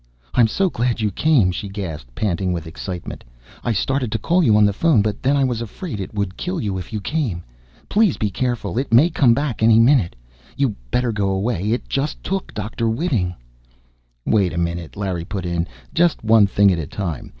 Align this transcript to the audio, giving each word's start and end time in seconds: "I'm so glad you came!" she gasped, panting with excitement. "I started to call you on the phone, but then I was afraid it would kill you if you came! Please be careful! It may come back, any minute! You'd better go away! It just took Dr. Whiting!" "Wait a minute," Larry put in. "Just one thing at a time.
"I'm 0.33 0.47
so 0.47 0.67
glad 0.71 0.99
you 0.99 1.11
came!" 1.11 1.51
she 1.51 1.69
gasped, 1.69 2.15
panting 2.15 2.51
with 2.53 2.65
excitement. 2.65 3.23
"I 3.63 3.71
started 3.71 4.11
to 4.11 4.17
call 4.17 4.41
you 4.43 4.57
on 4.57 4.65
the 4.65 4.73
phone, 4.73 5.03
but 5.03 5.21
then 5.21 5.37
I 5.37 5.43
was 5.43 5.61
afraid 5.61 5.99
it 5.99 6.11
would 6.11 6.35
kill 6.37 6.59
you 6.59 6.75
if 6.79 6.91
you 6.91 6.99
came! 6.99 7.43
Please 7.87 8.17
be 8.17 8.31
careful! 8.31 8.79
It 8.79 8.91
may 8.91 9.11
come 9.11 9.35
back, 9.35 9.61
any 9.61 9.79
minute! 9.79 10.15
You'd 10.57 10.73
better 10.89 11.11
go 11.11 11.29
away! 11.29 11.69
It 11.71 11.87
just 11.87 12.23
took 12.23 12.51
Dr. 12.55 12.89
Whiting!" 12.89 13.35
"Wait 14.25 14.53
a 14.53 14.57
minute," 14.57 14.95
Larry 14.97 15.23
put 15.23 15.45
in. 15.45 15.67
"Just 15.93 16.23
one 16.23 16.47
thing 16.47 16.71
at 16.71 16.79
a 16.79 16.87
time. 16.87 17.29